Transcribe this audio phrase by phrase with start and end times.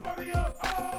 [0.00, 0.56] party up.
[0.64, 0.91] Oh!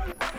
[0.00, 0.30] Bye.